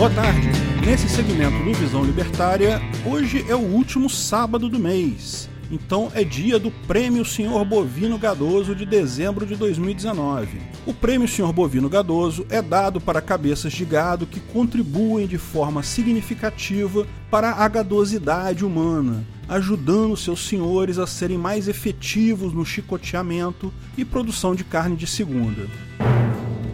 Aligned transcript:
Boa 0.00 0.08
tarde. 0.08 0.48
Nesse 0.82 1.10
segmento 1.10 1.62
do 1.62 1.74
Visão 1.74 2.02
Libertária, 2.02 2.80
hoje 3.04 3.44
é 3.46 3.54
o 3.54 3.58
último 3.58 4.08
sábado 4.08 4.66
do 4.66 4.78
mês. 4.78 5.46
Então 5.70 6.10
é 6.14 6.24
dia 6.24 6.58
do 6.58 6.70
Prêmio 6.70 7.22
Senhor 7.22 7.62
Bovino 7.66 8.16
Gadoso 8.16 8.74
de 8.74 8.86
dezembro 8.86 9.44
de 9.44 9.54
2019. 9.56 10.58
O 10.86 10.94
Prêmio 10.94 11.28
Senhor 11.28 11.52
Bovino 11.52 11.86
Gadoso 11.90 12.46
é 12.48 12.62
dado 12.62 12.98
para 12.98 13.20
cabeças 13.20 13.74
de 13.74 13.84
gado 13.84 14.24
que 14.24 14.40
contribuem 14.40 15.26
de 15.26 15.36
forma 15.36 15.82
significativa 15.82 17.06
para 17.30 17.50
a 17.50 17.68
gadosidade 17.68 18.64
humana, 18.64 19.22
ajudando 19.46 20.16
seus 20.16 20.48
senhores 20.48 20.96
a 20.96 21.06
serem 21.06 21.36
mais 21.36 21.68
efetivos 21.68 22.54
no 22.54 22.64
chicoteamento 22.64 23.70
e 23.98 24.04
produção 24.06 24.54
de 24.54 24.64
carne 24.64 24.96
de 24.96 25.06
segunda. 25.06 25.89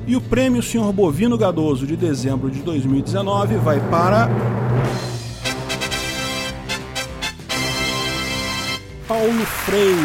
E 0.06 0.14
o 0.14 0.20
Prêmio 0.20 0.62
Senhor 0.62 0.92
Bovino 0.92 1.36
Gadoso 1.36 1.84
de 1.84 1.96
dezembro 1.96 2.48
de 2.48 2.62
2019 2.62 3.56
vai 3.56 3.80
para 3.90 4.28
Paulo 9.08 9.44
Freire. 9.64 9.96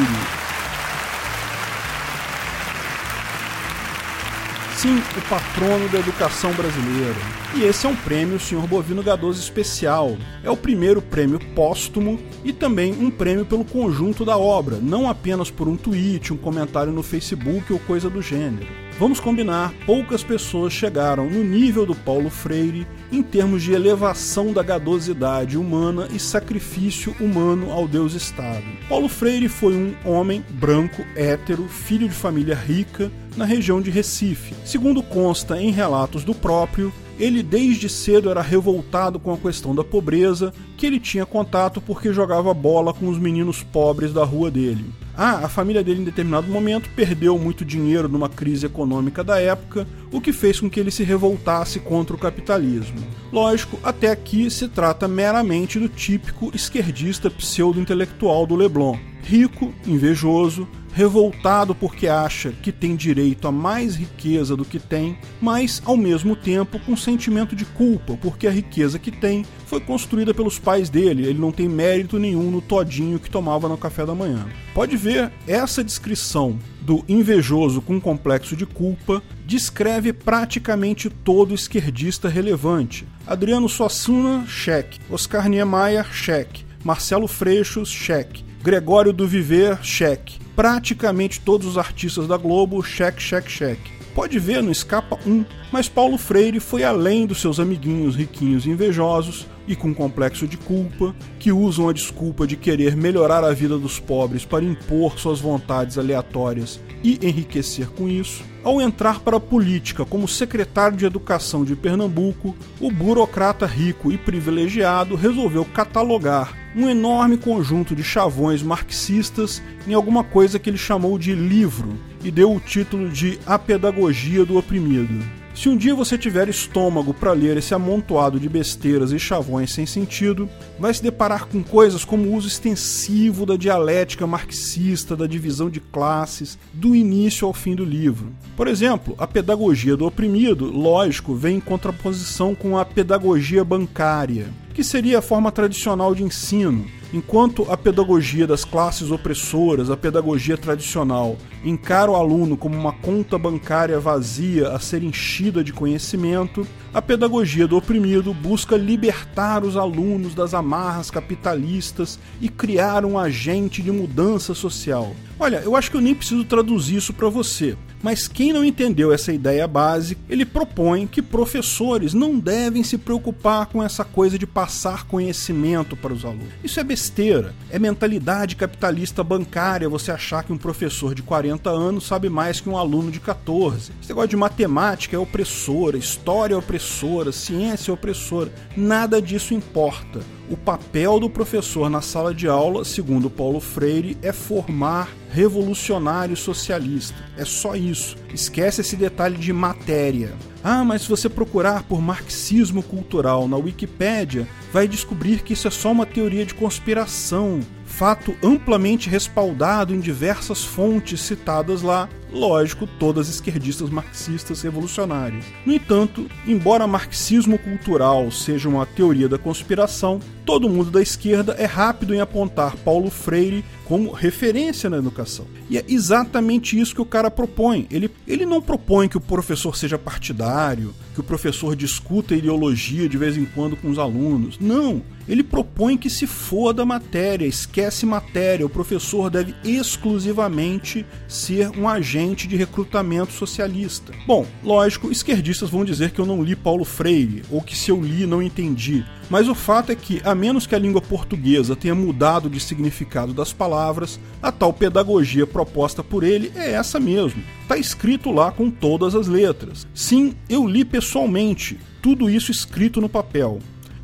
Sim, 4.75 4.97
o 4.97 5.29
patrono 5.29 5.87
da 5.89 5.99
educação 5.99 6.51
brasileira. 6.53 7.15
E 7.53 7.61
esse 7.61 7.85
é 7.85 7.89
um 7.89 7.95
prêmio 7.95 8.39
Senhor 8.39 8.65
Bovino 8.65 9.03
Gadoso 9.03 9.39
Especial. 9.39 10.17
É 10.43 10.49
o 10.49 10.57
primeiro 10.57 10.99
prêmio 10.99 11.39
póstumo 11.53 12.19
e 12.43 12.51
também 12.51 12.91
um 12.93 13.11
prêmio 13.11 13.45
pelo 13.45 13.63
conjunto 13.63 14.25
da 14.25 14.35
obra, 14.35 14.77
não 14.81 15.07
apenas 15.07 15.51
por 15.51 15.67
um 15.67 15.77
tweet, 15.77 16.33
um 16.33 16.37
comentário 16.37 16.91
no 16.91 17.03
Facebook 17.03 17.71
ou 17.71 17.77
coisa 17.77 18.09
do 18.09 18.19
gênero. 18.19 18.65
Vamos 19.01 19.19
combinar, 19.19 19.73
poucas 19.83 20.23
pessoas 20.23 20.71
chegaram 20.73 21.27
no 21.27 21.43
nível 21.43 21.87
do 21.87 21.95
Paulo 21.95 22.29
Freire 22.29 22.85
em 23.11 23.23
termos 23.23 23.63
de 23.63 23.73
elevação 23.73 24.53
da 24.53 24.61
gadosidade 24.61 25.57
humana 25.57 26.07
e 26.13 26.19
sacrifício 26.19 27.15
humano 27.19 27.71
ao 27.71 27.87
Deus 27.87 28.13
Estado. 28.13 28.63
Paulo 28.87 29.09
Freire 29.09 29.49
foi 29.49 29.73
um 29.75 29.95
homem 30.05 30.45
branco, 30.51 31.03
hétero, 31.15 31.67
filho 31.67 32.07
de 32.07 32.13
família 32.13 32.53
rica 32.53 33.11
na 33.35 33.43
região 33.43 33.81
de 33.81 33.89
Recife. 33.89 34.53
Segundo 34.63 35.01
consta 35.01 35.59
em 35.59 35.71
relatos 35.71 36.23
do 36.23 36.35
próprio, 36.35 36.93
ele 37.17 37.41
desde 37.41 37.89
cedo 37.89 38.29
era 38.29 38.43
revoltado 38.43 39.19
com 39.19 39.33
a 39.33 39.37
questão 39.37 39.73
da 39.73 39.83
pobreza, 39.83 40.53
que 40.77 40.85
ele 40.85 40.99
tinha 40.99 41.25
contato 41.25 41.81
porque 41.81 42.13
jogava 42.13 42.53
bola 42.53 42.93
com 42.93 43.09
os 43.09 43.17
meninos 43.17 43.63
pobres 43.63 44.13
da 44.13 44.23
rua 44.23 44.51
dele. 44.51 44.85
Ah, 45.15 45.45
a 45.45 45.49
família 45.49 45.83
dele 45.83 46.01
em 46.01 46.05
determinado 46.05 46.47
momento 46.47 46.89
perdeu 46.95 47.37
muito 47.37 47.65
dinheiro 47.65 48.07
numa 48.07 48.29
crise 48.29 48.65
econômica 48.65 49.23
da 49.23 49.39
época, 49.39 49.87
o 50.11 50.21
que 50.21 50.31
fez 50.33 50.59
com 50.59 50.69
que 50.69 50.79
ele 50.79 50.91
se 50.91 51.03
revoltasse 51.03 51.79
contra 51.79 52.15
o 52.15 52.19
capitalismo. 52.19 52.99
Lógico, 53.31 53.79
até 53.83 54.09
aqui 54.09 54.49
se 54.49 54.67
trata 54.67 55.07
meramente 55.07 55.79
do 55.79 55.89
típico 55.89 56.51
esquerdista 56.53 57.29
pseudo-intelectual 57.29 58.45
do 58.45 58.55
Leblon. 58.55 58.97
Rico, 59.23 59.73
invejoso, 59.85 60.67
revoltado 60.93 61.73
porque 61.73 62.07
acha 62.07 62.51
que 62.51 62.71
tem 62.71 62.95
direito 62.95 63.47
a 63.47 63.51
mais 63.51 63.95
riqueza 63.95 64.55
do 64.55 64.65
que 64.65 64.79
tem, 64.79 65.17
mas 65.41 65.81
ao 65.85 65.95
mesmo 65.95 66.35
tempo 66.35 66.79
com 66.79 66.95
sentimento 66.95 67.55
de 67.55 67.65
culpa, 67.65 68.17
porque 68.21 68.47
a 68.47 68.51
riqueza 68.51 68.99
que 68.99 69.11
tem 69.11 69.45
foi 69.65 69.79
construída 69.79 70.33
pelos 70.33 70.59
pais 70.59 70.89
dele, 70.89 71.25
ele 71.25 71.39
não 71.39 71.51
tem 71.51 71.69
mérito 71.69 72.19
nenhum 72.19 72.51
no 72.51 72.61
todinho 72.61 73.19
que 73.19 73.29
tomava 73.29 73.69
no 73.69 73.77
café 73.77 74.05
da 74.05 74.13
manhã. 74.13 74.45
Pode 74.73 74.95
ver, 74.97 75.31
essa 75.47 75.83
descrição 75.83 76.57
do 76.81 77.03
invejoso 77.07 77.81
com 77.81 77.99
complexo 77.99 78.55
de 78.55 78.65
culpa 78.65 79.21
descreve 79.45 80.13
praticamente 80.13 81.09
todo 81.09 81.53
esquerdista 81.53 82.27
relevante. 82.27 83.07
Adriano 83.25 83.69
Suassuna, 83.69 84.45
cheque. 84.47 84.99
Oscar 85.09 85.47
Niemeyer, 85.47 86.11
cheque. 86.11 86.65
Marcelo 86.83 87.27
Freixos, 87.27 87.89
cheque. 87.89 88.43
Gregório 88.61 89.11
do 89.11 89.27
Viver, 89.27 89.79
cheque 89.83 90.41
praticamente 90.55 91.39
todos 91.39 91.65
os 91.65 91.77
artistas 91.77 92.27
da 92.27 92.37
Globo, 92.37 92.83
cheque, 92.83 93.21
cheque, 93.21 93.51
cheque. 93.51 93.91
Pode 94.13 94.37
ver, 94.37 94.61
não 94.61 94.71
escapa 94.71 95.17
um, 95.25 95.43
mas 95.71 95.89
Paulo 95.89 96.17
Freire 96.17 96.59
foi 96.59 96.83
além 96.83 97.25
dos 97.25 97.41
seus 97.41 97.59
amiguinhos 97.59 98.15
riquinhos 98.15 98.65
e 98.65 98.69
invejosos 98.69 99.47
e 99.67 99.75
com 99.75 99.93
complexo 99.93 100.47
de 100.47 100.57
culpa, 100.57 101.15
que 101.39 101.51
usam 101.51 101.89
a 101.89 101.93
desculpa 101.93 102.47
de 102.47 102.55
querer 102.55 102.95
melhorar 102.95 103.43
a 103.43 103.53
vida 103.53 103.77
dos 103.77 103.99
pobres 103.99 104.45
para 104.45 104.63
impor 104.63 105.19
suas 105.19 105.39
vontades 105.39 105.97
aleatórias 105.97 106.79
e 107.03 107.19
enriquecer 107.25 107.87
com 107.89 108.07
isso. 108.07 108.43
Ao 108.63 108.79
entrar 108.79 109.19
para 109.21 109.37
a 109.37 109.39
política 109.39 110.05
como 110.05 110.27
secretário 110.27 110.95
de 110.95 111.05
Educação 111.05 111.65
de 111.65 111.75
Pernambuco, 111.75 112.55
o 112.79 112.91
burocrata 112.91 113.65
rico 113.65 114.11
e 114.11 114.17
privilegiado 114.17 115.15
resolveu 115.15 115.65
catalogar 115.65 116.55
um 116.75 116.87
enorme 116.87 117.37
conjunto 117.37 117.95
de 117.95 118.03
chavões 118.03 118.61
marxistas 118.61 119.61
em 119.87 119.93
alguma 119.93 120.23
coisa 120.23 120.59
que 120.59 120.69
ele 120.69 120.77
chamou 120.77 121.17
de 121.17 121.33
livro 121.33 121.97
e 122.23 122.29
deu 122.29 122.53
o 122.53 122.59
título 122.59 123.09
de 123.09 123.39
A 123.45 123.57
Pedagogia 123.57 124.45
do 124.45 124.57
Oprimido. 124.57 125.40
Se 125.61 125.69
um 125.69 125.77
dia 125.77 125.93
você 125.93 126.17
tiver 126.17 126.49
estômago 126.49 127.13
para 127.13 127.33
ler 127.33 127.55
esse 127.55 127.71
amontoado 127.71 128.39
de 128.39 128.49
besteiras 128.49 129.11
e 129.11 129.19
chavões 129.19 129.71
sem 129.71 129.85
sentido, 129.85 130.49
vai 130.79 130.91
se 130.91 131.03
deparar 131.03 131.45
com 131.45 131.61
coisas 131.61 132.03
como 132.03 132.27
o 132.27 132.33
uso 132.33 132.47
extensivo 132.47 133.45
da 133.45 133.55
dialética 133.55 134.25
marxista, 134.25 135.15
da 135.15 135.27
divisão 135.27 135.69
de 135.69 135.79
classes, 135.79 136.57
do 136.73 136.95
início 136.95 137.45
ao 137.45 137.53
fim 137.53 137.75
do 137.75 137.85
livro. 137.85 138.33
Por 138.57 138.67
exemplo, 138.67 139.13
a 139.19 139.27
pedagogia 139.27 139.95
do 139.95 140.07
oprimido, 140.07 140.65
lógico, 140.65 141.35
vem 141.35 141.57
em 141.57 141.61
contraposição 141.61 142.55
com 142.55 142.75
a 142.75 142.83
pedagogia 142.83 143.63
bancária, 143.63 144.47
que 144.73 144.83
seria 144.83 145.19
a 145.19 145.21
forma 145.21 145.51
tradicional 145.51 146.15
de 146.15 146.23
ensino 146.23 146.87
Enquanto 147.13 147.69
a 147.69 147.75
pedagogia 147.75 148.47
das 148.47 148.63
classes 148.63 149.11
opressoras, 149.11 149.89
a 149.89 149.97
pedagogia 149.97 150.57
tradicional, 150.57 151.37
encara 151.61 152.09
o 152.09 152.15
aluno 152.15 152.55
como 152.55 152.77
uma 152.77 152.93
conta 152.93 153.37
bancária 153.37 153.99
vazia 153.99 154.69
a 154.69 154.79
ser 154.79 155.03
enchida 155.03 155.61
de 155.61 155.73
conhecimento, 155.73 156.65
a 156.93 157.01
pedagogia 157.01 157.67
do 157.67 157.75
oprimido 157.75 158.33
busca 158.33 158.77
libertar 158.77 159.63
os 159.63 159.75
alunos 159.75 160.33
das 160.33 160.53
amarras 160.53 161.11
capitalistas 161.11 162.17
e 162.39 162.47
criar 162.47 163.05
um 163.05 163.19
agente 163.19 163.81
de 163.81 163.91
mudança 163.91 164.53
social. 164.53 165.13
Olha, 165.37 165.57
eu 165.57 165.75
acho 165.75 165.91
que 165.91 165.97
eu 165.97 166.01
nem 166.01 166.15
preciso 166.15 166.45
traduzir 166.45 166.97
isso 166.97 167.13
para 167.13 167.27
você. 167.27 167.75
Mas 168.03 168.27
quem 168.27 168.51
não 168.51 168.65
entendeu 168.65 169.13
essa 169.13 169.31
ideia 169.31 169.67
base, 169.67 170.17
ele 170.27 170.45
propõe 170.45 171.05
que 171.05 171.21
professores 171.21 172.13
não 172.13 172.37
devem 172.37 172.83
se 172.83 172.97
preocupar 172.97 173.67
com 173.67 173.81
essa 173.81 174.03
coisa 174.03 174.37
de 174.37 174.47
passar 174.47 175.05
conhecimento 175.05 175.95
para 175.95 176.13
os 176.13 176.25
alunos. 176.25 176.47
Isso 176.63 176.79
é 176.79 176.83
besteira, 177.01 177.55
é 177.71 177.79
mentalidade 177.79 178.55
capitalista 178.55 179.23
bancária 179.23 179.89
você 179.89 180.11
achar 180.11 180.43
que 180.43 180.53
um 180.53 180.57
professor 180.57 181.15
de 181.15 181.23
40 181.23 181.67
anos 181.67 182.05
sabe 182.05 182.29
mais 182.29 182.61
que 182.61 182.69
um 182.69 182.77
aluno 182.77 183.09
de 183.09 183.19
14. 183.19 183.91
Esse 183.99 184.09
negócio 184.09 184.29
de 184.29 184.37
matemática 184.37 185.15
é 185.15 185.19
opressora, 185.19 185.97
história 185.97 186.53
é 186.53 186.57
opressora, 186.57 187.31
ciência 187.31 187.89
é 187.89 187.93
opressora. 187.93 188.51
Nada 188.77 189.19
disso 189.19 189.55
importa. 189.55 190.19
O 190.51 190.57
papel 190.57 191.17
do 191.17 191.29
professor 191.29 191.89
na 191.89 192.01
sala 192.01 192.33
de 192.33 192.45
aula, 192.45 192.83
segundo 192.83 193.29
Paulo 193.29 193.61
Freire, 193.61 194.17
é 194.21 194.33
formar 194.33 195.07
revolucionário 195.31 196.35
socialista. 196.35 197.15
É 197.37 197.45
só 197.45 197.73
isso. 197.73 198.17
Esquece 198.33 198.81
esse 198.81 198.97
detalhe 198.97 199.37
de 199.37 199.53
matéria. 199.53 200.33
Ah, 200.61 200.83
mas 200.83 201.03
se 201.03 201.09
você 201.09 201.29
procurar 201.29 201.83
por 201.83 202.01
marxismo 202.01 202.83
cultural 202.83 203.47
na 203.47 203.55
Wikipédia, 203.55 204.45
vai 204.73 204.89
descobrir 204.89 205.41
que 205.41 205.53
isso 205.53 205.69
é 205.69 205.71
só 205.71 205.89
uma 205.91 206.05
teoria 206.05 206.45
de 206.45 206.53
conspiração, 206.53 207.61
fato 207.85 208.35
amplamente 208.43 209.09
respaldado 209.09 209.95
em 209.95 209.99
diversas 209.99 210.63
fontes 210.63 211.21
citadas 211.21 211.81
lá, 211.81 212.07
lógico, 212.31 212.87
todas 212.99 213.27
esquerdistas 213.27 213.89
marxistas 213.89 214.61
revolucionárias. 214.61 215.45
No 215.65 215.73
entanto, 215.73 216.27
embora 216.45 216.87
marxismo 216.87 217.57
cultural 217.57 218.29
seja 218.31 218.69
uma 218.69 218.85
teoria 218.85 219.27
da 219.27 219.37
conspiração, 219.37 220.19
todo 220.45 220.69
mundo 220.69 220.91
da 220.91 221.01
esquerda 221.01 221.55
é 221.57 221.65
rápido 221.65 222.13
em 222.13 222.19
apontar 222.19 222.75
Paulo 222.77 223.09
Freire 223.09 223.63
como 223.85 224.11
referência 224.11 224.89
na 224.89 224.97
educação. 224.97 225.45
E 225.69 225.77
é 225.77 225.83
exatamente 225.87 226.79
isso 226.79 226.95
que 226.95 227.01
o 227.01 227.05
cara 227.05 227.29
propõe. 227.29 227.87
Ele, 227.91 228.09
ele 228.27 228.45
não 228.45 228.61
propõe 228.61 229.09
que 229.09 229.17
o 229.17 229.21
professor 229.21 229.75
seja 229.75 229.97
partidário, 229.97 230.93
que 231.13 231.19
o 231.19 231.23
professor 231.23 231.75
discuta 231.75 232.35
ideologia 232.35 233.09
de 233.09 233.17
vez 233.17 233.35
em 233.37 233.43
quando 233.43 233.75
com 233.75 233.89
os 233.89 233.99
alunos. 233.99 234.57
Não. 234.59 235.01
Ele 235.27 235.43
propõe 235.43 235.97
que 235.97 236.09
se 236.09 236.25
foda 236.25 236.83
a 236.83 236.85
matéria, 236.85 237.45
esquece 237.45 238.05
matéria. 238.05 238.65
O 238.65 238.69
professor 238.69 239.29
deve 239.29 239.53
exclusivamente 239.63 241.05
ser 241.27 241.69
um 241.77 241.87
agente 241.87 242.47
de 242.47 242.55
recrutamento 242.55 243.33
socialista. 243.33 244.13
Bom, 244.25 244.45
lógico, 244.63 245.11
esquerdistas 245.11 245.69
vão 245.69 245.83
dizer 245.83 246.11
que 246.11 246.19
eu 246.19 246.25
não 246.25 246.41
li 246.41 246.55
Paulo 246.55 246.85
Freire, 246.85 247.43
ou 247.51 247.61
que 247.61 247.77
se 247.77 247.91
eu 247.91 248.01
li 248.01 248.25
não 248.25 248.41
entendi. 248.41 249.05
Mas 249.31 249.47
o 249.47 249.55
fato 249.55 249.93
é 249.93 249.95
que, 249.95 250.21
a 250.25 250.35
menos 250.35 250.67
que 250.67 250.75
a 250.75 250.77
língua 250.77 251.01
portuguesa 251.01 251.73
tenha 251.73 251.95
mudado 251.95 252.49
de 252.49 252.59
significado 252.59 253.33
das 253.33 253.53
palavras, 253.53 254.19
a 254.43 254.51
tal 254.51 254.73
pedagogia 254.73 255.47
proposta 255.47 256.03
por 256.03 256.21
ele 256.21 256.51
é 256.53 256.71
essa 256.71 256.99
mesmo. 256.99 257.41
Está 257.61 257.77
escrito 257.77 258.29
lá 258.29 258.51
com 258.51 258.69
todas 258.69 259.15
as 259.15 259.27
letras. 259.27 259.87
Sim, 259.93 260.35
eu 260.49 260.67
li 260.67 260.83
pessoalmente 260.83 261.79
tudo 262.01 262.29
isso 262.29 262.51
escrito 262.51 262.99
no 262.99 263.07
papel. 263.07 263.59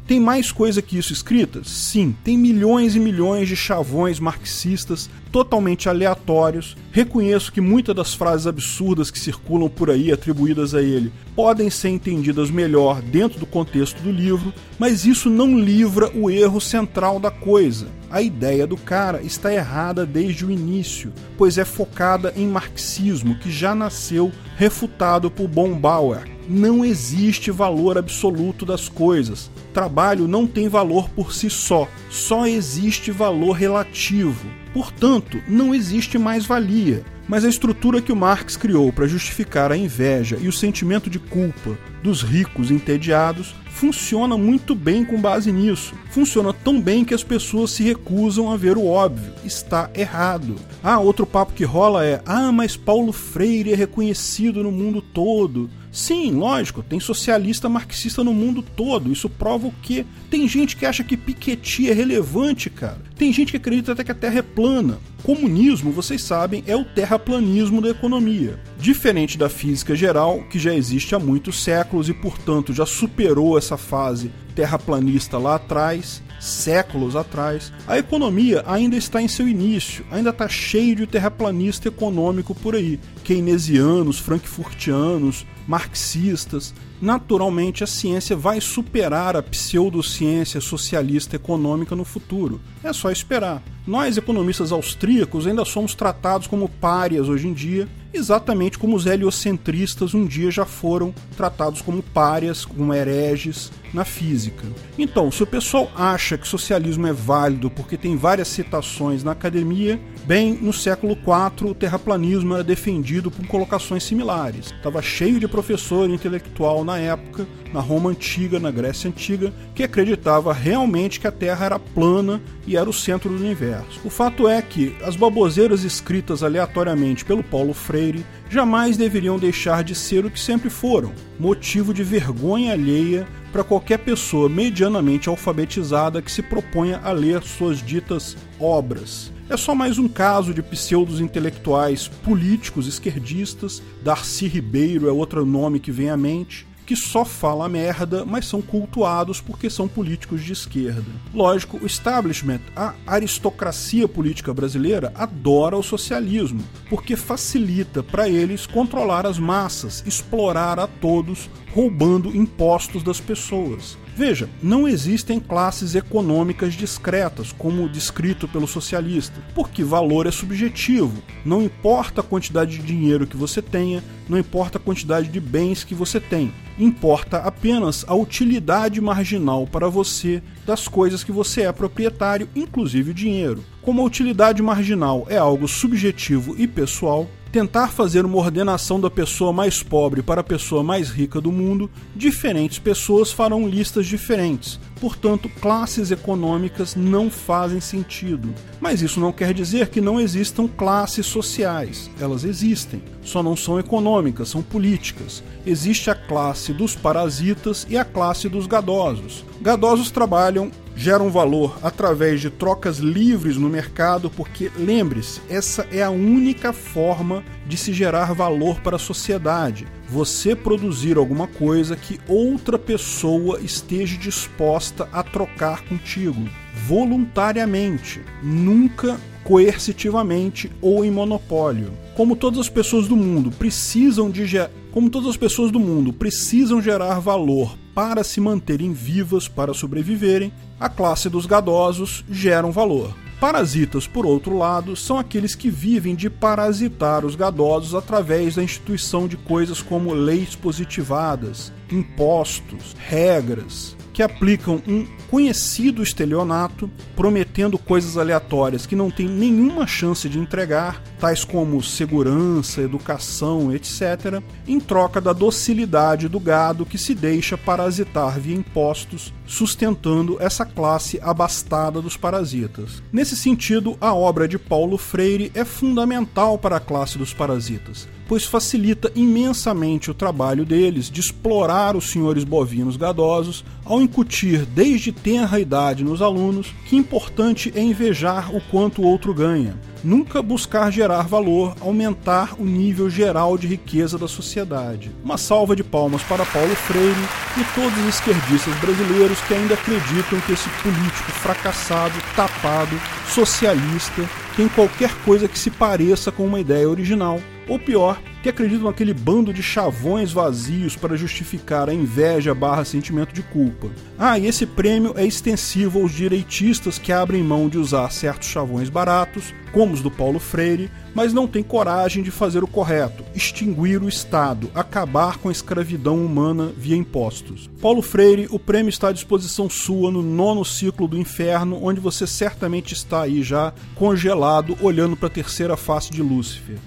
Tem 0.07 0.17
mais 0.17 0.49
coisa 0.49 0.81
que 0.81 0.97
isso 0.97 1.11
escrita? 1.11 1.61
Sim, 1.65 2.15
tem 2.23 2.37
milhões 2.37 2.95
e 2.95 2.99
milhões 2.99 3.49
de 3.49 3.57
chavões 3.57 4.21
marxistas 4.21 5.09
totalmente 5.31 5.89
aleatórios. 5.89 6.75
Reconheço 6.91 7.51
que 7.51 7.61
muitas 7.61 7.95
das 7.95 8.13
frases 8.13 8.47
absurdas 8.47 9.11
que 9.11 9.19
circulam 9.19 9.69
por 9.69 9.89
aí 9.89 10.11
atribuídas 10.11 10.73
a 10.73 10.81
ele 10.81 11.11
podem 11.35 11.69
ser 11.69 11.89
entendidas 11.89 12.49
melhor 12.49 13.01
dentro 13.01 13.39
do 13.39 13.45
contexto 13.45 14.01
do 14.01 14.11
livro, 14.11 14.53
mas 14.79 15.05
isso 15.05 15.29
não 15.29 15.57
livra 15.57 16.09
o 16.15 16.29
erro 16.29 16.59
central 16.59 17.19
da 17.19 17.29
coisa. 17.29 17.87
A 18.09 18.21
ideia 18.21 18.65
do 18.65 18.77
cara 18.77 19.21
está 19.21 19.53
errada 19.53 20.05
desde 20.05 20.45
o 20.45 20.51
início, 20.51 21.13
pois 21.37 21.57
é 21.57 21.65
focada 21.65 22.33
em 22.35 22.47
marxismo 22.47 23.37
que 23.37 23.51
já 23.51 23.75
nasceu 23.75 24.31
refutado 24.55 25.29
por 25.29 25.47
Bombauer 25.47 26.37
não 26.49 26.85
existe 26.85 27.51
valor 27.51 27.97
absoluto 27.97 28.65
das 28.65 28.87
coisas. 28.87 29.51
Trabalho 29.73 30.27
não 30.27 30.47
tem 30.47 30.67
valor 30.69 31.09
por 31.09 31.33
si 31.33 31.49
só, 31.49 31.87
só 32.09 32.47
existe 32.47 33.11
valor 33.11 33.51
relativo. 33.51 34.47
Portanto, 34.73 35.41
não 35.47 35.73
existe 35.73 36.17
mais-valia. 36.17 37.03
Mas 37.27 37.43
a 37.43 37.49
estrutura 37.49 38.01
que 38.01 38.11
o 38.11 38.15
Marx 38.15 38.55
criou 38.55 38.91
para 38.91 39.07
justificar 39.07 39.71
a 39.71 39.77
inveja 39.77 40.37
e 40.39 40.47
o 40.47 40.53
sentimento 40.53 41.09
de 41.09 41.19
culpa 41.19 41.77
dos 42.01 42.21
ricos 42.21 42.71
entediados 42.71 43.53
funciona 43.69 44.37
muito 44.37 44.73
bem 44.73 45.03
com 45.03 45.19
base 45.19 45.51
nisso. 45.51 45.93
Funciona 46.09 46.53
tão 46.53 46.81
bem 46.81 47.03
que 47.03 47.13
as 47.13 47.23
pessoas 47.23 47.71
se 47.71 47.83
recusam 47.83 48.49
a 48.49 48.55
ver 48.55 48.77
o 48.77 48.85
óbvio. 48.85 49.33
Está 49.43 49.89
errado. 49.93 50.55
Ah, 50.81 50.99
outro 50.99 51.25
papo 51.25 51.53
que 51.53 51.65
rola 51.65 52.05
é: 52.05 52.21
ah, 52.25 52.51
mas 52.51 52.77
Paulo 52.77 53.11
Freire 53.11 53.73
é 53.73 53.75
reconhecido 53.75 54.63
no 54.63 54.71
mundo 54.71 55.01
todo. 55.01 55.69
Sim, 55.97 56.33
lógico, 56.33 56.83
tem 56.83 56.99
socialista 56.99 57.67
marxista 57.67 58.23
no 58.23 58.31
mundo 58.31 58.61
todo. 58.61 59.11
Isso 59.11 59.27
prova 59.27 59.65
o 59.65 59.73
quê? 59.81 60.05
Tem 60.29 60.47
gente 60.47 60.77
que 60.77 60.85
acha 60.85 61.03
que 61.03 61.17
Piketty 61.17 61.89
é 61.89 61.93
relevante, 61.93 62.69
cara. 62.69 63.01
Tem 63.15 63.33
gente 63.33 63.49
que 63.49 63.57
acredita 63.57 63.93
até 63.93 64.03
que 64.03 64.11
a 64.11 64.15
Terra 64.15 64.37
é 64.37 64.41
plana. 64.43 64.99
Comunismo, 65.23 65.91
vocês 65.91 66.21
sabem, 66.21 66.63
é 66.67 66.75
o 66.75 66.85
terraplanismo 66.85 67.81
da 67.81 67.89
economia. 67.89 68.59
Diferente 68.79 69.39
da 69.39 69.49
física 69.49 69.95
geral, 69.95 70.43
que 70.51 70.59
já 70.59 70.71
existe 70.71 71.15
há 71.15 71.19
muitos 71.19 71.63
séculos 71.63 72.07
e, 72.09 72.13
portanto, 72.13 72.75
já 72.75 72.85
superou 72.85 73.57
essa 73.57 73.75
fase 73.75 74.31
terraplanista 74.57 75.37
lá 75.37 75.53
atrás, 75.53 76.23
séculos 76.39 77.15
atrás, 77.15 77.71
a 77.87 77.99
economia 77.99 78.63
ainda 78.65 78.95
está 78.95 79.21
em 79.21 79.27
seu 79.27 79.47
início, 79.47 80.03
ainda 80.09 80.31
está 80.31 80.49
cheio 80.49 80.95
de 80.95 81.05
terraplanista 81.05 81.89
econômico 81.89 82.55
por 82.55 82.75
aí, 82.75 82.99
keynesianos, 83.23 84.17
frankfurtianos, 84.17 85.45
marxistas. 85.67 86.73
Naturalmente, 86.99 87.83
a 87.83 87.87
ciência 87.87 88.35
vai 88.35 88.59
superar 88.59 89.35
a 89.35 89.43
pseudociência 89.43 90.59
socialista 90.59 91.35
econômica 91.35 91.95
no 91.95 92.03
futuro. 92.03 92.59
É 92.83 92.91
só 92.91 93.11
esperar. 93.11 93.61
Nós, 93.85 94.17
economistas 94.17 94.71
austríacos, 94.71 95.45
ainda 95.45 95.63
somos 95.65 95.93
tratados 95.93 96.47
como 96.47 96.67
párias 96.67 97.29
hoje 97.29 97.47
em 97.47 97.53
dia, 97.53 97.87
exatamente 98.11 98.79
como 98.79 98.95
os 98.95 99.05
heliocentristas 99.05 100.15
um 100.15 100.25
dia 100.25 100.49
já 100.49 100.65
foram 100.65 101.13
tratados 101.35 101.81
como 101.83 102.01
párias, 102.01 102.65
como 102.65 102.91
hereges 102.91 103.71
na 103.93 104.05
física. 104.05 104.65
Então, 104.97 105.31
se 105.31 105.43
o 105.43 105.47
pessoal 105.47 105.91
acha 105.95 106.37
que 106.37 106.47
socialismo 106.47 107.07
é 107.07 107.13
válido 107.13 107.69
porque 107.69 107.97
tem 107.97 108.15
várias 108.15 108.47
citações 108.47 109.23
na 109.23 109.31
academia, 109.31 109.99
bem, 110.25 110.53
no 110.53 110.73
século 110.73 111.13
IV 111.13 111.69
o 111.69 111.75
terraplanismo 111.75 112.53
era 112.53 112.63
defendido 112.63 113.31
por 113.31 113.45
colocações 113.47 114.03
similares. 114.03 114.67
Estava 114.67 115.01
cheio 115.01 115.39
de 115.39 115.47
professor 115.47 116.09
intelectual 116.09 116.83
na 116.83 116.97
época, 116.97 117.47
na 117.73 117.79
Roma 117.79 118.09
antiga, 118.09 118.59
na 118.59 118.71
Grécia 118.71 119.09
antiga, 119.09 119.53
que 119.75 119.83
acreditava 119.83 120.53
realmente 120.53 121.19
que 121.19 121.27
a 121.27 121.31
Terra 121.31 121.65
era 121.65 121.79
plana 121.79 122.41
e 122.65 122.75
era 122.75 122.89
o 122.89 122.93
centro 122.93 123.29
do 123.29 123.35
universo. 123.35 123.99
O 124.03 124.09
fato 124.09 124.47
é 124.47 124.61
que 124.61 124.95
as 125.03 125.15
baboseiras 125.15 125.83
escritas 125.83 126.43
aleatoriamente 126.43 127.25
pelo 127.25 127.43
Paulo 127.43 127.73
Freire 127.73 128.25
jamais 128.49 128.97
deveriam 128.97 129.37
deixar 129.37 129.83
de 129.83 129.93
ser 129.93 130.25
o 130.25 130.31
que 130.31 130.39
sempre 130.39 130.69
foram, 130.69 131.11
motivo 131.39 131.93
de 131.93 132.03
vergonha 132.03 132.73
alheia 132.73 133.27
para 133.51 133.63
qualquer 133.63 133.99
pessoa 133.99 134.49
medianamente 134.49 135.29
alfabetizada 135.29 136.21
que 136.21 136.31
se 136.31 136.41
proponha 136.41 136.99
a 137.03 137.11
ler 137.11 137.43
suas 137.43 137.81
ditas 137.81 138.35
obras. 138.59 139.31
É 139.49 139.55
só 139.55 139.73
mais 139.73 139.97
um 139.97 140.09
caso 140.09 140.53
de 140.53 140.61
pseudos 140.61 141.21
intelectuais 141.21 142.07
políticos 142.07 142.87
esquerdistas, 142.87 143.81
Darcy 144.03 144.47
Ribeiro 144.47 145.07
é 145.07 145.11
outro 145.11 145.45
nome 145.45 145.79
que 145.79 145.91
vem 145.91 146.09
à 146.09 146.17
mente, 146.17 146.67
que 146.87 146.95
só 146.95 147.25
fala 147.25 147.67
merda, 147.67 148.23
mas 148.23 148.45
são 148.45 148.61
cultuados 148.61 149.41
porque 149.41 149.69
são 149.69 149.89
políticos 149.89 150.41
de 150.41 150.53
esquerda. 150.53 151.03
Lógico, 151.33 151.77
o 151.83 151.85
establishment, 151.85 152.61
a 152.73 152.93
aristocracia 153.05 154.07
política 154.07 154.53
brasileira, 154.53 155.11
adora 155.13 155.75
o 155.75 155.83
socialismo, 155.83 156.63
porque 156.89 157.17
facilita 157.17 158.01
para 158.01 158.29
eles 158.29 158.65
controlar 158.65 159.25
as 159.25 159.37
massas, 159.37 160.01
explorar 160.07 160.79
a 160.79 160.87
todos, 160.87 161.49
roubando 161.73 162.33
impostos 162.33 163.03
das 163.03 163.19
pessoas. 163.19 163.97
Veja, 164.15 164.49
não 164.63 164.87
existem 164.87 165.41
classes 165.41 165.93
econômicas 165.93 166.73
discretas, 166.73 167.51
como 167.51 167.89
descrito 167.89 168.47
pelo 168.47 168.65
socialista, 168.65 169.43
porque 169.53 169.83
valor 169.83 170.25
é 170.25 170.31
subjetivo. 170.31 171.21
Não 171.45 171.61
importa 171.61 172.21
a 172.21 172.23
quantidade 172.23 172.77
de 172.77 172.83
dinheiro 172.83 173.27
que 173.27 173.37
você 173.37 173.61
tenha, 173.61 174.01
não 174.27 174.39
importa 174.39 174.77
a 174.77 174.81
quantidade 174.81 175.27
de 175.27 175.39
bens 175.39 175.83
que 175.83 175.93
você 175.93 176.19
tem. 176.19 176.51
Importa 176.79 177.37
apenas 177.37 178.05
a 178.07 178.13
utilidade 178.13 179.01
marginal 179.01 179.65
para 179.65 179.89
você 179.89 180.43
das 180.63 180.87
coisas 180.87 181.23
que 181.23 181.31
você 181.31 181.63
é 181.63 181.71
proprietário, 181.71 182.47
inclusive 182.55 183.11
o 183.11 183.13
dinheiro. 183.15 183.63
Como 183.81 184.01
a 184.01 184.05
utilidade 184.05 184.61
marginal 184.61 185.25
é 185.27 185.37
algo 185.37 185.67
subjetivo 185.67 186.55
e 186.55 186.67
pessoal, 186.67 187.27
tentar 187.51 187.89
fazer 187.89 188.25
uma 188.25 188.37
ordenação 188.37 188.99
da 188.99 189.09
pessoa 189.09 189.53
mais 189.53 189.81
pobre 189.81 190.21
para 190.21 190.41
a 190.41 190.43
pessoa 190.43 190.83
mais 190.83 191.09
rica 191.09 191.39
do 191.39 191.51
mundo, 191.51 191.89
diferentes 192.15 192.79
pessoas 192.79 193.31
farão 193.31 193.67
listas 193.67 194.05
diferentes. 194.05 194.79
Portanto, 194.99 195.49
classes 195.61 196.11
econômicas 196.11 196.95
não 196.95 197.29
fazem 197.29 197.79
sentido. 197.79 198.53
Mas 198.81 199.01
isso 199.01 199.19
não 199.19 199.31
quer 199.31 199.53
dizer 199.53 199.89
que 199.89 200.01
não 200.01 200.19
existam 200.19 200.67
classes 200.67 201.25
sociais. 201.25 202.09
Elas 202.19 202.43
existem, 202.43 203.01
só 203.23 203.43
não 203.43 203.55
são 203.55 203.79
econômicas, 203.79 204.49
são 204.49 204.61
políticas. 204.61 205.43
Existe 205.65 206.09
a 206.09 206.15
classe 206.15 206.73
dos 206.73 206.95
parasitas 206.95 207.85
e 207.89 207.97
a 207.97 208.03
classe 208.03 208.49
dos 208.49 208.65
gadosos. 208.65 209.45
Gadosos 209.61 210.09
trabalham 210.09 210.71
geram 210.97 211.29
valor 211.29 211.77
através 211.83 212.41
de 212.41 212.49
trocas 212.49 212.97
livres 212.97 213.55
no 213.55 213.69
mercado, 213.69 214.31
porque 214.31 214.71
lembre-se, 214.75 215.39
essa 215.47 215.87
é 215.91 216.01
a 216.01 216.09
única 216.09 216.73
forma 216.73 217.43
de 217.67 217.77
se 217.77 217.93
gerar 217.93 218.33
valor 218.33 218.81
para 218.81 218.95
a 218.95 218.99
sociedade. 218.99 219.87
Você 220.09 220.55
produzir 220.55 221.17
alguma 221.17 221.47
coisa 221.47 221.95
que 221.95 222.19
outra 222.27 222.79
pessoa 222.79 223.61
esteja 223.61 224.17
disposta 224.17 225.07
a 225.13 225.21
trocar 225.21 225.85
contigo, 225.85 226.49
voluntariamente, 226.87 228.21
nunca 228.41 229.19
coercitivamente 229.43 230.71
ou 230.81 231.05
em 231.05 231.11
monopólio. 231.11 231.93
Como 232.15 232.35
todas 232.35 232.59
as 232.59 232.69
pessoas 232.69 233.07
do 233.07 233.15
mundo 233.15 233.51
precisam 233.51 234.31
de 234.31 234.47
como 234.91 235.09
todas 235.09 235.29
as 235.29 235.37
pessoas 235.37 235.71
do 235.71 235.79
mundo 235.79 236.11
precisam 236.11 236.81
gerar 236.81 237.19
valor 237.19 237.77
para 237.97 238.23
se 238.23 238.39
manterem 238.39 238.93
vivas, 238.93 239.47
para 239.47 239.73
sobreviverem, 239.73 240.53
a 240.79 240.87
classe 240.87 241.31
dos 241.31 241.47
gadosos 241.47 242.23
gera 242.29 242.67
um 242.67 242.69
valor. 242.69 243.11
Parasitas, 243.39 244.05
por 244.05 244.23
outro 244.23 244.55
lado, 244.55 244.95
são 244.95 245.17
aqueles 245.17 245.55
que 245.55 245.71
vivem 245.71 246.15
de 246.15 246.29
parasitar 246.29 247.25
os 247.25 247.33
gadosos 247.33 247.95
através 247.95 248.53
da 248.53 248.63
instituição 248.63 249.27
de 249.27 249.35
coisas 249.35 249.81
como 249.81 250.13
leis 250.13 250.55
positivadas, 250.55 251.73
impostos, 251.91 252.95
regras, 252.99 253.97
que 254.13 254.21
aplicam 254.21 254.79
um 254.87 255.07
conhecido 255.27 256.03
estelionato, 256.03 256.87
prometendo 257.15 257.79
coisas 257.79 258.15
aleatórias 258.15 258.85
que 258.85 258.95
não 258.95 259.09
tem 259.09 259.27
nenhuma 259.27 259.87
chance 259.87 260.29
de 260.29 260.37
entregar, 260.37 261.01
tais 261.19 261.43
como 261.43 261.81
segurança, 261.81 262.81
educação, 262.81 263.73
etc., 263.73 264.41
em 264.67 264.79
troca 264.79 265.19
da 265.19 265.33
docilidade 265.33 266.27
do 266.27 266.39
gado 266.39 266.85
que 266.85 266.97
se 266.97 267.13
deixa 267.13 267.57
parasitar 267.57 268.39
via 268.39 268.55
impostos, 268.55 269.33
sustentando 269.45 270.37
essa 270.39 270.65
classe 270.65 271.19
abastada 271.21 272.01
dos 272.01 272.17
parasitas. 272.17 273.01
Nesse 273.11 273.35
sentido, 273.35 273.97
a 273.99 274.13
obra 274.13 274.47
de 274.47 274.57
Paulo 274.57 274.97
Freire 274.97 275.51
é 275.55 275.65
fundamental 275.65 276.57
para 276.57 276.77
a 276.77 276.81
classe 276.81 277.17
dos 277.17 277.33
parasitas 277.33 278.07
pois 278.27 278.45
facilita 278.45 279.11
imensamente 279.15 280.11
o 280.11 280.13
trabalho 280.13 280.65
deles 280.65 281.09
de 281.09 281.21
explorar 281.21 281.95
os 281.95 282.09
senhores 282.11 282.43
bovinos 282.43 282.97
gadosos 282.97 283.63
ao 283.85 284.01
incutir 284.01 284.65
desde 284.65 285.11
tenra 285.11 285.59
idade 285.59 286.03
nos 286.03 286.21
alunos 286.21 286.73
que 286.87 286.95
importante 286.95 287.71
é 287.75 287.81
invejar 287.81 288.53
o 288.53 288.61
quanto 288.69 289.01
o 289.01 289.05
outro 289.05 289.33
ganha, 289.33 289.79
nunca 290.03 290.41
buscar 290.41 290.91
gerar 290.91 291.23
valor, 291.23 291.75
aumentar 291.79 292.55
o 292.59 292.63
nível 292.63 293.09
geral 293.09 293.57
de 293.57 293.67
riqueza 293.67 294.17
da 294.17 294.27
sociedade. 294.27 295.11
Uma 295.23 295.37
salva 295.37 295.75
de 295.75 295.83
palmas 295.83 296.21
para 296.23 296.45
Paulo 296.45 296.75
Freire 296.75 297.15
e 297.57 297.63
todos 297.75 297.97
os 297.99 298.15
esquerdistas 298.15 298.75
brasileiros 298.79 299.39
que 299.41 299.53
ainda 299.53 299.73
acreditam 299.73 300.39
que 300.41 300.53
esse 300.53 300.69
político 300.81 301.31
fracassado, 301.31 302.15
tapado, 302.35 302.99
socialista, 303.27 304.23
tem 304.55 304.67
qualquer 304.67 305.13
coisa 305.23 305.47
que 305.47 305.59
se 305.59 305.69
pareça 305.69 306.31
com 306.31 306.45
uma 306.45 306.59
ideia 306.59 306.89
original. 306.89 307.39
Ou 307.67 307.77
pior, 307.77 308.19
que 308.41 308.49
acreditam 308.49 308.87
naquele 308.87 309.13
bando 309.13 309.53
de 309.53 309.63
chavões 309.63 310.31
vazios 310.31 310.95
para 310.95 311.17
justificar 311.17 311.89
a 311.89 311.93
inveja 311.93 312.53
barra 312.53 312.85
sentimento 312.85 313.33
de 313.33 313.41
culpa. 313.41 313.89
Ah, 314.17 314.37
e 314.37 314.45
esse 314.45 314.65
prêmio 314.65 315.13
é 315.15 315.25
extensivo 315.25 316.01
aos 316.01 316.11
direitistas 316.11 316.97
que 316.97 317.11
abrem 317.11 317.43
mão 317.43 317.67
de 317.69 317.77
usar 317.77 318.11
certos 318.11 318.47
chavões 318.47 318.89
baratos, 318.89 319.53
como 319.71 319.93
os 319.93 320.01
do 320.01 320.09
Paulo 320.09 320.39
Freire, 320.39 320.89
mas 321.13 321.33
não 321.33 321.47
têm 321.47 321.63
coragem 321.63 322.23
de 322.23 322.31
fazer 322.31 322.63
o 322.63 322.67
correto, 322.67 323.23
extinguir 323.35 324.01
o 324.01 324.09
Estado, 324.09 324.69
acabar 324.73 325.37
com 325.37 325.49
a 325.49 325.51
escravidão 325.51 326.23
humana 326.23 326.71
via 326.77 326.95
impostos. 326.95 327.69
Paulo 327.81 328.01
Freire, 328.01 328.47
o 328.49 328.59
prêmio 328.59 328.89
está 328.89 329.09
à 329.09 329.11
disposição 329.11 329.69
sua 329.69 330.11
no 330.11 330.21
nono 330.21 330.63
ciclo 330.63 331.07
do 331.07 331.17
inferno, 331.17 331.79
onde 331.83 331.99
você 331.99 332.25
certamente 332.25 332.93
está 332.93 333.23
aí 333.23 333.43
já 333.43 333.73
congelado, 333.95 334.77
olhando 334.81 335.15
para 335.15 335.27
a 335.27 335.31
terceira 335.31 335.75
face 335.75 336.11
de 336.11 336.21
Lúcifer. 336.21 336.77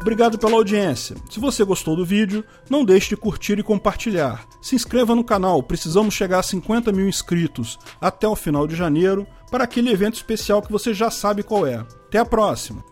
Obrigado 0.00 0.38
pela 0.38 0.54
audiência. 0.54 1.14
Se 1.28 1.38
você 1.38 1.62
gostou 1.62 1.94
do 1.94 2.06
vídeo, 2.06 2.42
não 2.70 2.84
deixe 2.84 3.10
de 3.10 3.16
curtir 3.16 3.58
e 3.58 3.62
compartilhar. 3.62 4.46
Se 4.60 4.74
inscreva 4.74 5.14
no 5.14 5.22
canal, 5.22 5.62
precisamos 5.62 6.14
chegar 6.14 6.38
a 6.38 6.42
50 6.42 6.90
mil 6.90 7.06
inscritos 7.06 7.78
até 8.00 8.26
o 8.26 8.34
final 8.34 8.66
de 8.66 8.74
janeiro 8.74 9.26
para 9.50 9.64
aquele 9.64 9.90
evento 9.90 10.14
especial 10.14 10.62
que 10.62 10.72
você 10.72 10.94
já 10.94 11.10
sabe 11.10 11.42
qual 11.42 11.66
é. 11.66 11.76
Até 11.76 12.18
a 12.18 12.24
próxima! 12.24 12.82